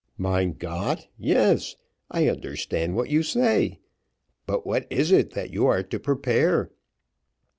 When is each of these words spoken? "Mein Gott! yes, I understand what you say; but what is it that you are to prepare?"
"Mein 0.17 0.53
Gott! 0.53 1.09
yes, 1.19 1.75
I 2.09 2.27
understand 2.27 2.95
what 2.95 3.11
you 3.11 3.21
say; 3.21 3.77
but 4.47 4.65
what 4.65 4.87
is 4.89 5.11
it 5.11 5.33
that 5.35 5.51
you 5.51 5.67
are 5.67 5.83
to 5.83 5.99
prepare?" 5.99 6.71